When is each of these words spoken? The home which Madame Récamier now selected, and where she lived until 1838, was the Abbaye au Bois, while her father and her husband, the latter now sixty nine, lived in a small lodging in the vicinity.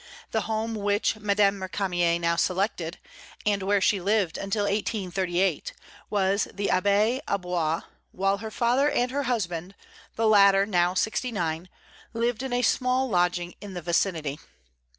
The 0.31 0.47
home 0.49 0.73
which 0.73 1.17
Madame 1.17 1.59
Récamier 1.61 2.19
now 2.19 2.35
selected, 2.35 2.97
and 3.45 3.61
where 3.61 3.79
she 3.79 4.01
lived 4.01 4.35
until 4.35 4.63
1838, 4.63 5.73
was 6.09 6.47
the 6.51 6.71
Abbaye 6.71 7.21
au 7.27 7.37
Bois, 7.37 7.81
while 8.11 8.39
her 8.39 8.49
father 8.49 8.89
and 8.89 9.11
her 9.11 9.25
husband, 9.29 9.75
the 10.15 10.27
latter 10.27 10.65
now 10.65 10.95
sixty 10.95 11.31
nine, 11.31 11.69
lived 12.15 12.41
in 12.41 12.51
a 12.51 12.63
small 12.63 13.09
lodging 13.09 13.53
in 13.61 13.75
the 13.75 13.81
vicinity. 13.83 14.39